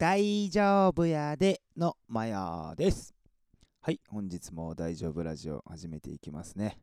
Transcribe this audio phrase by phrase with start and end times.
[0.00, 3.14] 大丈夫やでのマヤです。
[3.82, 6.80] はい、本日も大丈夫ラジオ始めていきますね。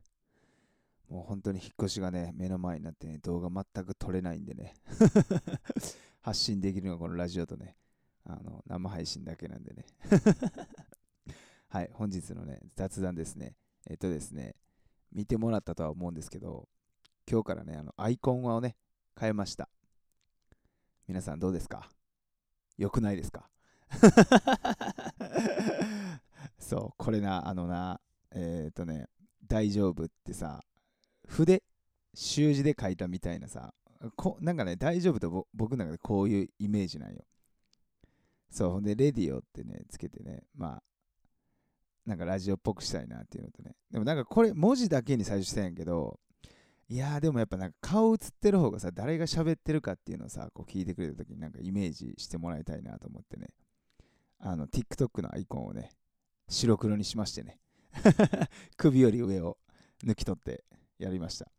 [1.10, 4.72] もう本当に引っ越しがね、目の前になってね、動画全く撮れないんでね、
[6.22, 7.76] 発信できるのがこのラジオとね、
[8.22, 9.84] あの生配信だけなんでね。
[11.70, 13.56] はい、本日のね、雑談ですね。
[13.88, 14.54] えっとですね、
[15.10, 16.68] 見てもらったとは思うんですけど、
[17.28, 18.76] 今日からね、あのアイコンをね、
[19.18, 19.68] 変えました。
[21.08, 21.90] 皆さんどうですか？
[22.78, 23.50] 良くないですか？
[26.58, 28.00] そう、これな、あのな、
[28.30, 29.08] えっ、とね、
[29.46, 30.62] 大丈夫ってさ、
[31.26, 31.62] 筆、
[32.14, 33.74] 習字で書いたみたいなさ、
[34.16, 37.24] こなんかね、大丈夫と僕の中でこういうイメージなんよ。
[38.50, 40.82] そう、ほんで、レディオってね、つけてね、まあ、
[42.06, 43.74] なんかラジオっぽくしたいなっていうのとね。
[43.90, 46.18] でもなんかこれ、文字だけに最初したんやけど、
[46.90, 53.48] いやーでもやっぱなんか顔映ってる方がさ、誰が喋ってるかっていうのをさ、こう聞いてくれた時になんかイメージしてもらいたいなと思ってね。
[54.38, 55.90] あの、TikTok のアイコンをね、
[56.48, 57.58] 白黒にしましてね。
[58.78, 59.58] 首より上を
[60.02, 60.64] 抜き取って
[60.98, 61.50] やりました。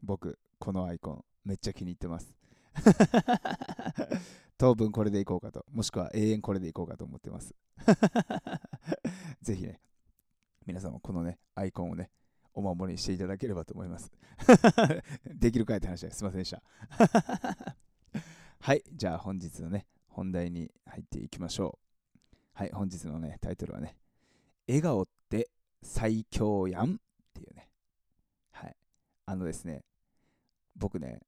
[0.00, 2.32] 僕、このアイコン、めっちゃ気に入ってます。
[4.58, 7.52] 当分これでいこうかと、もしくは永遠これでいこうかと思ってます。
[9.42, 9.80] ぜひね、
[10.66, 12.12] 皆さんもこのね、アイコンをね、
[12.54, 14.12] お守りにしていただければと思います。
[15.26, 16.62] できるかいって話ですいませんでした。
[18.60, 21.92] はい、じゃあ本日のね、本題に入っていきましょう。
[22.52, 23.96] はい、本日のね、タイトルはね、
[24.68, 25.50] 笑顔って
[25.82, 26.98] 最強やんっ
[27.34, 27.68] ていうね。
[28.50, 28.76] はい。
[29.26, 29.84] あのですね、
[30.76, 31.20] 僕ね、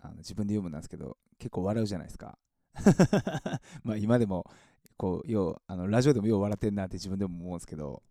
[0.00, 2.38] あの自分で読むんですけど、結構笑うじゃないですか。
[3.84, 4.44] まあ今でも、
[4.96, 8.02] こう、よう、あのラジオでもよう笑ってんなって自分でも思うんですけど、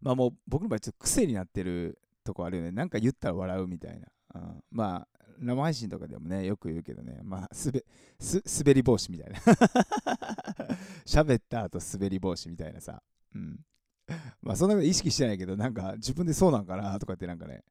[0.00, 2.72] まあもう僕の場合ちょっと癖になってるとこあるよね。
[2.72, 4.06] なんか言ったら笑うみたいな。
[4.34, 7.84] うん、まあ生配信とかでもね、よく言うけどね、まあすべ
[8.18, 9.38] す滑り防止みたいな。
[11.06, 13.02] 喋った後滑り防止みたいなさ。
[13.34, 13.60] うん。
[14.42, 17.64] まあそんなこと意識してないけど、なんか自分でそうなんかなとかってなんかね、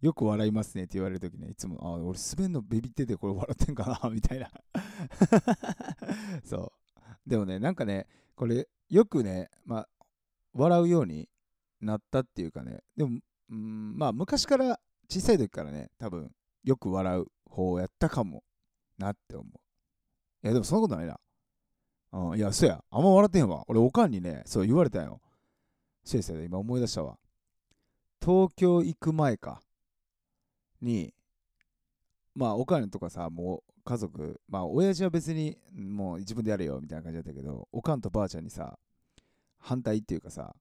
[0.00, 4.50] よく笑いますねって言われるときね、いつも、あ、俺滑んのビビっててこれ笑ってんかな みたいな。
[6.44, 6.72] そ
[7.26, 7.28] う。
[7.28, 8.06] でもね、なんかね、
[8.36, 9.88] これよくね、まあ、
[10.54, 11.28] 笑うように
[11.80, 14.78] なったっていうかね、でも、うん、まあ昔から
[15.08, 16.30] 小さい時からね、多分
[16.64, 18.42] よく笑う方をやったかも
[18.98, 19.46] なって思う。
[20.44, 21.18] いや、でもそんなことないな。
[22.12, 23.64] うん、いや、そや、あんま笑ってへんわ。
[23.68, 25.20] 俺、おかんにね、そう言われたよ。
[26.04, 27.18] そうですよ、今思い出したわ。
[28.20, 29.60] 東京行く前か。
[30.80, 31.12] に、
[32.34, 38.78] まあ、おかんとかさ、もう家族、まあ、親父は別にもう自分でやれよみたいな感じだったけど、おかんとばあちゃんにさ、
[39.58, 40.54] 反対っていうかさ、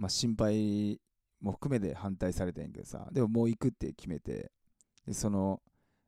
[0.00, 0.98] まあ、心配
[1.42, 4.50] も含めて反対されたんけどさ、でももう行くって決めて、
[5.06, 5.60] でその、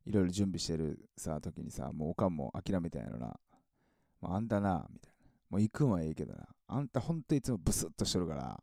[0.06, 3.38] いろいろ準備してるさ、時にさ、もうおかんも諦めたんやろな。
[4.22, 5.16] もうあんたな、みたいな。
[5.50, 6.48] もう行くんはいいけどな。
[6.68, 8.62] あんたほんといつもブスッとしてるから、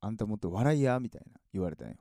[0.00, 1.96] あんたもっと笑いや、みたいな言われたんよ。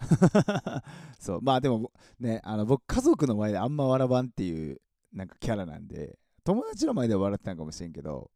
[1.20, 4.80] そう、まあでもね、あの僕家族の前であんま笑わんっていう
[5.12, 8.28] なんかキャラなんで、友達の前では笑ってたんかもしれんけど、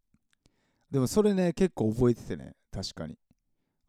[0.88, 3.16] でもそれね、結構覚えててね、確かに。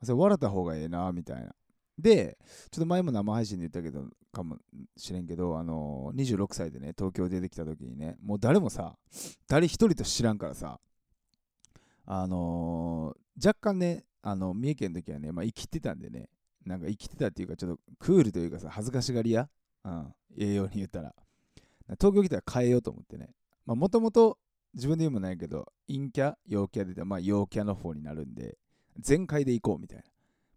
[0.04, 1.56] それ笑った方がええな、みたいな。
[1.98, 2.38] で、
[2.72, 4.58] ちょっと前も生配信で言ったけど、かも
[4.98, 8.98] しれんけど、あのー、26歳でね、東京出てきた時にね、もう誰もさ、
[9.48, 10.80] 誰一人と知らんからさ、
[12.06, 16.30] あのー、若干ね、あの、三重県の時はね、まあ生きてたんでね、
[16.66, 19.50] なんか生きてたっていうか、ちょっとクールというかさ、恥ずかしがり屋
[19.86, 21.14] うん、栄養に言ったら。
[22.00, 23.30] 東京来たら変えようと思ってね。
[23.66, 24.38] まあ、もともと
[24.74, 28.58] 自分で言うもないけど、陰キャ、陽キャで、まあ、陽キャの方になるんで、
[29.00, 30.04] 全開で行こうみたいな。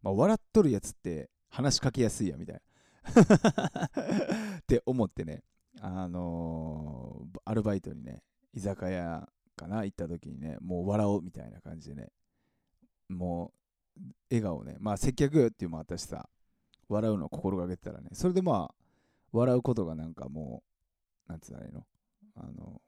[0.03, 2.61] まあ、笑っとるやつって話しかけやすいやみたいな。
[4.59, 5.43] って思ってね、
[5.81, 12.13] あのー、アルバイトにね、居酒屋かな、行った時にね、もう笑おうみたいな感じでね、
[13.09, 13.53] も
[13.97, 16.29] う、笑顔ね、まあ接客っていうのもあったしさ、
[16.89, 18.75] 笑うのを心がけてたらね、それでまあ、
[19.33, 20.63] 笑うことがなんかも
[21.29, 21.87] う、なんつうのあれの、
[22.37, 22.81] あの、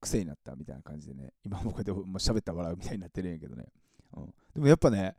[0.00, 3.66] 癖になったみたいな感じでね、今もこうやってもう喋ったら笑うみたいになってるんやけどね。
[4.16, 5.16] うん、でもやっぱね、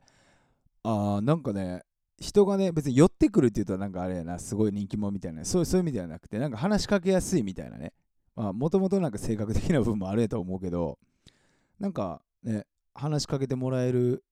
[0.82, 1.82] あなんかね、
[2.18, 7.92] 人がね、別に寄ってくるって言うとなんかあれやな、すごい人気者みたいな、そうそういう意味ではなくて、なんか話しかけやすいみたいなね。
[8.34, 10.98] まあ、もともとなんか性格的な部分もあるやと思うけど、
[11.78, 14.24] なんかね、話しかけてもらえる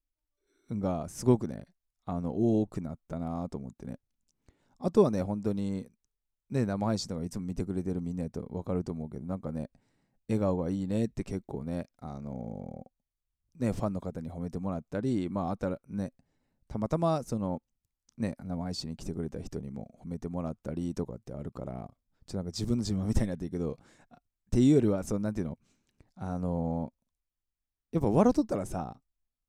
[0.71, 1.67] がすごくね、
[2.05, 3.97] あの多くなったなと思ってね。
[4.79, 5.87] あとはね、本当に、
[6.49, 9.69] ね、生配信とかいつも見てくれてるみんなと分かると思うけど、なんかね、
[10.27, 12.91] 笑顔がいいねって結構ね、あの、
[13.59, 16.11] ね、ファンの方に褒めてもらったり、まあ、たらね、
[16.67, 17.61] たまたまその、
[18.17, 24.17] ね、生配信に来てくれた人にも褒めてもらったりとかってあるから、ちょっとなんか自分の自慢みたいになってるけど、っ
[24.51, 25.57] ていうよりは、そのなんていうの、
[26.15, 26.93] あの
[27.91, 28.97] やっぱ笑っとったらさ、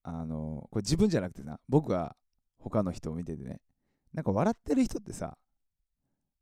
[0.03, 2.17] あのこれ自分じゃなくてな、僕が
[2.59, 3.61] 他の人を見ててね、
[4.13, 5.37] なんか笑ってる人ってさ、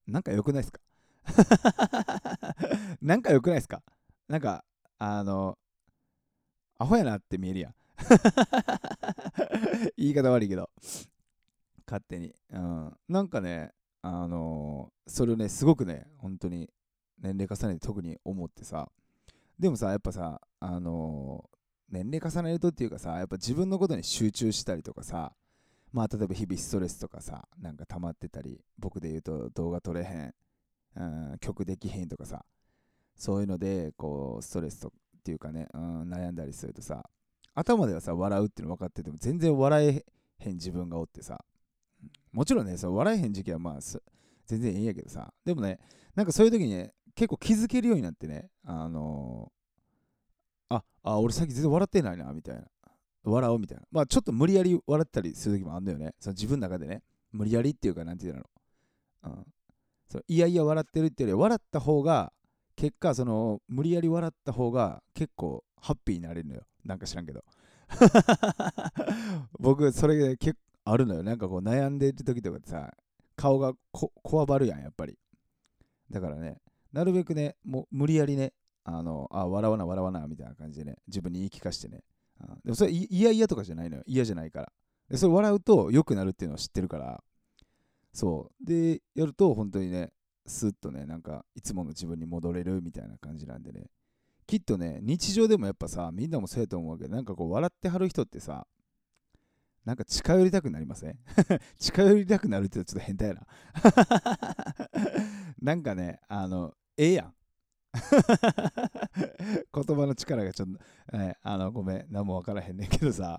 [0.07, 0.81] なんか良くないですか？
[3.01, 3.83] なんか良くないですか？
[4.29, 4.65] なんか、
[4.99, 5.59] あの、
[6.85, 7.75] アホやなって見えるやん。
[9.97, 10.69] 言い方悪いけど、
[11.87, 12.35] 勝手に。
[12.51, 12.95] うん。
[13.09, 13.73] なんかね、
[14.03, 16.69] あのー、それをね、すごくね、本当に
[17.19, 18.93] 年齢重ねて特に思ってさ、
[19.59, 25.33] でもさ、やっぱさ、あのー、年齢重ねるとっていうかさ、やっぱ自分のことに集中したりとかさ、
[25.91, 30.35] まあ、例えば日々ストレスとかさ、なんか溜まってたり、僕で言うと動画撮れへん、
[30.97, 32.45] うん、曲できへんとかさ、
[33.17, 34.93] そういうので、こう、ストレスと
[35.25, 37.03] っていうかね、うん、悩んだりするとさ、
[37.55, 40.05] 頭ではさ、笑うっていうの分かってても、全然笑え
[40.39, 41.43] へん自分がおってさ、
[42.31, 43.81] もちろんね、そ笑えへん時期はまあ、
[44.47, 45.79] 全然いいんやけどさ、でもね、
[46.15, 52.65] なんかそういう時にね、結構気づけるようになってね、あのー、あ、あ、俺さっき全然笑ってないな、みたいな。
[53.25, 53.85] 笑おうみたいな。
[53.91, 56.13] まあちょっと無理やり笑ったりする時もあんだよね。
[56.21, 57.03] その自分の中でね。
[57.33, 58.43] 無理やりっていうか、なんていうの。
[59.25, 59.47] うん。
[60.09, 62.33] そいやいや笑ってるっていうより、笑った方が、
[62.77, 66.63] 結果、その、無理やり笑った方が結構ハッピーになれるのよ。
[66.85, 67.45] なんか知らんけど。
[69.59, 70.61] 僕、それ結構
[70.93, 71.23] あるのよ。
[71.23, 72.95] なんかこう悩んでる時とかさ、
[73.37, 75.19] 顔がこわばるやん、やっぱり。
[76.11, 76.61] だからね、
[76.93, 78.53] なるべくね、もう無理やりね、
[78.85, 82.03] あの、あ、笑わな、笑わな、みたいな感じでね、自分に言い聞かしてね。
[82.41, 84.03] うん、でもそれ、嫌々とかじゃないのよ。
[84.07, 84.73] 嫌じゃないから。
[85.09, 87.23] で、それ笑うと良くなるっていうのを知ってるから、
[88.13, 88.65] そう。
[88.65, 90.13] で、やると本当にね、
[90.47, 93.91] スッとね、なんか、いつもの自分に戻れるみたいな感じなんでね。
[94.47, 97.09] きっとね、日常でもやっぱさ、みんなもそうやと思うけ。
[97.09, 98.67] ど、なんかこう、笑ってはる人ってさ、
[99.85, 101.19] なんか近寄りたくなりません？
[101.79, 103.47] 近寄りたくなるってちょっと変態やな。
[105.61, 107.35] なんかね、あの、ええやん。
[109.73, 110.69] 言葉の力がちょっ
[111.11, 113.39] と、ね、あの、ごめん、何も分からへんねんけどさ、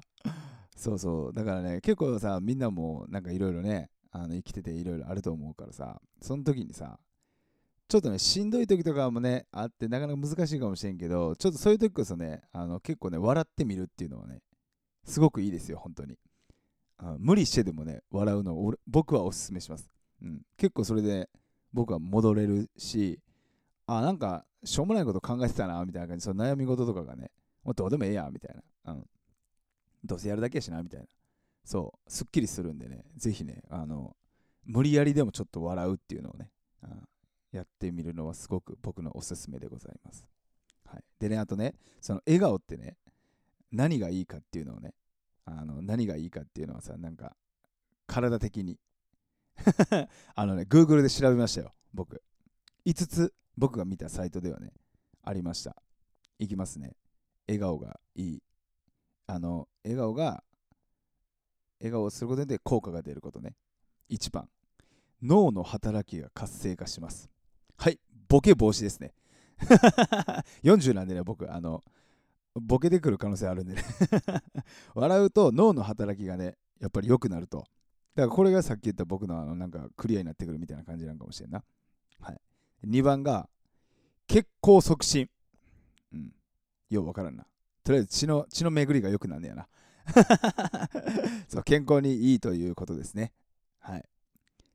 [0.75, 6.97] そうそう、だからね、結構さ、みんなもなんかいろいろね、あの生きてていろいろあると思うからさ、その時にさ、
[7.89, 14.39] ちょっとね、しんどい時とかもね、あって、なかなか難しいかもしれんけど、ちょっとそういう時こそね、あの結構ね、笑ってみるっていうのはね、
[15.03, 16.17] すごくいいですよ、本当に。
[16.97, 19.89] あ無理してでもね、笑うのを僕はおすすめします。
[20.21, 21.29] うん、結構それで
[21.73, 23.19] 僕は戻れるし、
[23.85, 27.31] あ、なんか、しょうもないこと考えてたな、みたいな感じ、その悩み事とかがね、
[27.65, 28.93] もうどうでもええや、みたいな。
[28.93, 29.05] うん。
[30.05, 31.05] どうせやるだけやしな、みたいな。
[31.65, 34.15] そう、すっきりするんでね、ぜひね、あの、
[34.63, 36.51] 無理やりでもちょっと笑うっていうのをね、
[36.83, 37.07] うん、
[37.51, 40.27] やってみるのはすごく僕のおすすめでございます。
[40.85, 42.97] はい、でね、あとね、その笑顔ってね、
[43.71, 44.93] 何がいいかっていうのをね、
[45.45, 47.35] あの何がいいかっていうのはさ、なんか、
[48.07, 48.79] 体的に。
[50.35, 52.21] あのね、Google で調べましたよ、僕。
[52.85, 54.71] 5つ、僕が見たサイトではね、
[55.23, 55.75] ありました。
[56.37, 56.95] いきますね。
[57.47, 58.43] 笑顔がいい。
[59.27, 60.43] あの、笑顔が、
[61.79, 63.55] 笑顔をすることで効果が出ることね。
[64.09, 64.49] 1番、
[65.21, 67.29] 脳の働きが活性化します。
[67.77, 69.13] はい、ボケ防止ですね。
[70.63, 71.83] 40なんでね、僕、あの、
[72.55, 73.83] ボケてくる可能性あるんでね
[74.95, 77.65] 笑うと脳の働きがね、やっぱり良くなると。
[78.15, 81.63] だからこれがさっき言った僕のあのなんかクリアになってくるみたいな感じなのかもしれんな。
[82.21, 82.41] はい。
[82.85, 83.49] 2番が
[84.27, 85.29] 血行促進。
[86.13, 86.33] うん。
[86.89, 87.45] ようわからんな。
[87.83, 89.67] とりあえず血の血の巡りが良くなるんねやな。
[91.47, 93.31] そう健康にいいということですね。
[93.79, 94.05] はい。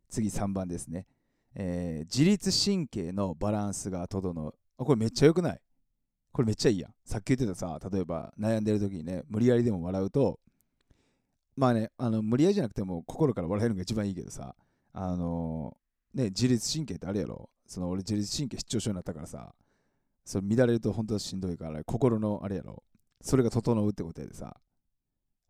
[0.08, 1.06] 次3番ですね。
[1.54, 4.54] えー、自律神経のバランスが整う。
[4.78, 5.60] あ、これめっちゃ良くない？
[6.32, 6.94] これめっちゃいいやん。
[7.04, 10.38] さっき言ってたさ、例えば悩んでる時にね、無理やりでも笑うと、
[11.56, 14.54] まあね、あの無理やりじゃなくても心から笑えるのが一番いいけどさ、
[14.92, 17.50] あのー、ね、自律神経ってあれやろ？
[17.66, 19.54] その俺自律神経失調症になったからさ、
[20.24, 22.82] それ乱れると本当はしんどいから、心のあれやろ？
[23.20, 24.56] それが整うってことやでさ、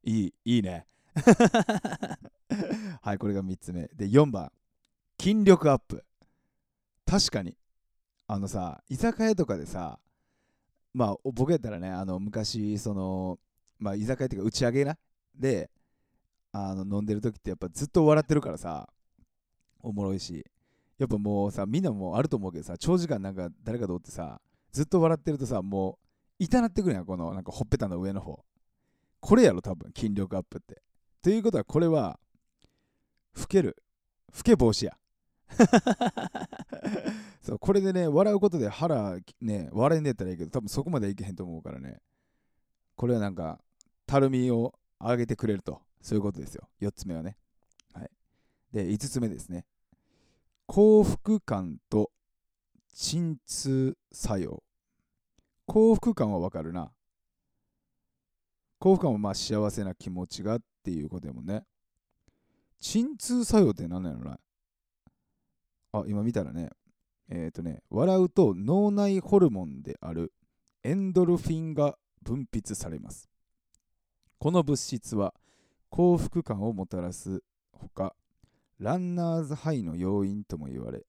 [0.04, 0.87] いい、いいね。
[3.02, 3.88] はい、これが3つ目。
[3.88, 4.52] で、4番、
[5.19, 6.04] 筋力アップ。
[7.07, 7.57] 確かに、
[8.26, 9.99] あのさ、居酒屋とかでさ、
[10.92, 13.38] まあ、僕やったらね、あの昔、その、
[13.78, 14.99] まあ、居酒屋っていうか打ち上げな。
[15.35, 15.71] で、
[16.52, 18.88] あの飲んでる時ってやっぱずっと笑ってるからさ、
[19.80, 20.45] おもろいし。
[20.99, 24.40] やっぱもうさ、みんなもあると思うけどさ、長時間なんか誰かとおってさ、
[24.73, 26.07] ずっと笑ってるとさ、もう
[26.38, 28.45] 痛なってくるやん、このなんかほっぺたの上の方。
[29.21, 30.83] これやろ、多分、筋力アップって。
[31.23, 32.19] ということは、これは、
[33.39, 33.77] 老ける。
[34.35, 34.97] 老け防止や。
[37.43, 42.00] そうこれでね、笑うことで腹ね、笑えんでったらいいけど、多分そこまでいけへんと思うからね。
[42.97, 43.61] これはなんか、
[44.07, 45.83] たるみを上げてくれると。
[46.03, 46.69] そういうことですよ。
[46.81, 47.37] 4つ目はね。
[47.93, 48.11] はい。
[48.73, 49.67] で、5つ目ですね。
[50.67, 52.11] 幸福感と
[52.93, 54.62] 鎮痛作用。
[55.67, 56.93] 幸福感はわかるな。
[58.81, 61.65] 幸福感はまあ幸せな気持ちがっていうことでもね。
[62.81, 64.39] 鎮痛作用って何なのな
[65.93, 66.71] あ、今見たらね、
[67.29, 70.33] えっ、ー、とね、笑うと脳内ホルモンである
[70.83, 73.29] エンドルフィンが分泌されます。
[74.39, 75.35] この物質は
[75.91, 78.17] 幸福感をもたらすほか、
[78.79, 81.05] ランナーズハイの要因とも言われ、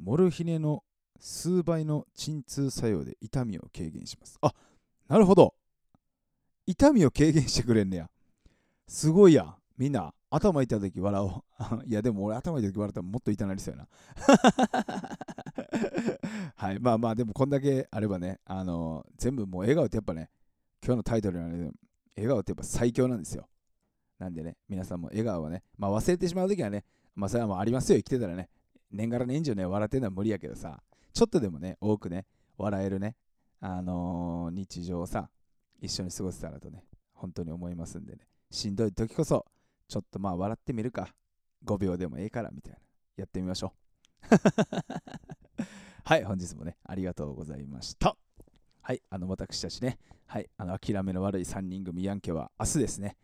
[0.00, 0.84] モルヒネの
[1.18, 4.38] 数倍の鎮痛作用で痛みを軽減します。
[4.40, 4.54] あ
[5.08, 5.54] なるほど。
[6.72, 8.08] 痛みを軽減してくれんねや。
[8.88, 11.42] すごいやみんな、頭痛い時笑おう。
[11.84, 13.88] いや、でも俺頭痛い時笑ったらもっと痛なりそうやな。
[16.56, 16.80] はい。
[16.80, 20.30] まあまあ、でもこんだけあればね、あのー、全部もう笑顔ってやっぱね、
[20.82, 21.70] 今日のタイトルなんで、
[22.16, 23.46] 笑顔ってやっぱ最強なんですよ。
[24.18, 28.48] なんでね、皆さんも笑顔はね、まあ忘れてしまう時はね、まあそれはもうありますよ、生きてたらね。
[28.90, 32.24] 年がら年中ね、笑ってるのは無理やけどさ、ちょっとでもね、多くね、
[32.56, 33.16] 笑えるね、
[33.60, 35.28] あのー、日常をさ、
[35.82, 38.20] 一緒に過ごせたらとね、本当に思いますんでね、
[38.50, 39.44] しんどい時こそ、
[39.88, 41.12] ちょっとまあ笑ってみるか、
[41.64, 42.78] 5秒でもええからみたいな、
[43.16, 43.74] やってみましょ
[44.30, 44.36] う。
[46.04, 48.16] はい、本日もね、ありがとうございました。
[48.80, 53.16] はい、あの、私たちね、はい、あの、諦めの悪い3人組ヤンケは明日ですね、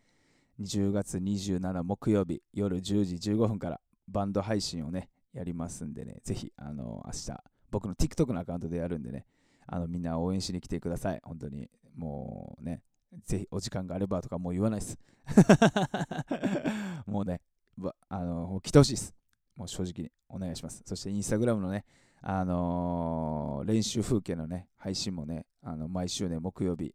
[0.59, 9.25] 10月27木曜日夜10時15分からバンド配信をね、やりますんでね、ぜひ、あの、明日、僕の TikTok のアカウントでやるんでね、
[9.65, 11.21] あの、みんな応援しに来てください。
[11.23, 12.81] 本当に、もうね、
[13.25, 14.97] ぜひお時間があればとかもう言わないです。
[17.05, 17.41] もうね、
[18.07, 19.13] あの、来てほしいです。
[19.55, 20.81] もう正直にお願いします。
[20.85, 21.83] そしてインスタグラムのね、
[22.21, 26.93] あのー、練習風景のね、配信もね、あの毎週ね、木曜日、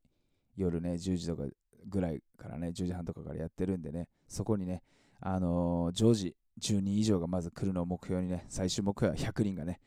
[0.57, 1.45] 夜ね、10時とか
[1.87, 4.83] ぐらいからね、10時半とかからやってるんでね、そこにね、
[5.21, 9.81] あのー、常時10人以上がまず来るのを目標にね、最終目標は100人がね、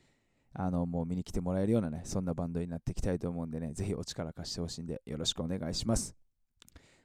[0.60, 6.16] あのもう見に来てもらえるようなね、そんなバンドになっていきたいと思うんでね、ぜひお力貸してほしいんで、よろしくお願いします。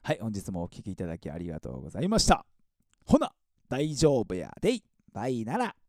[0.02, 2.46] はい、本日もお聴きいただきありがとうございました。
[3.04, 3.30] ほな、
[3.68, 4.82] 大丈夫やでい。
[5.12, 5.81] バイなら。